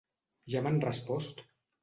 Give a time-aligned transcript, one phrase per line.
[0.53, 1.45] Ja m'han respost!